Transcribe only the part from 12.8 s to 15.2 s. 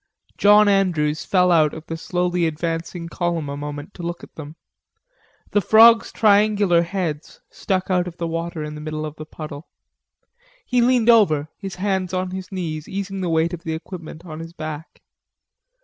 easing the weight of the equipment on his back.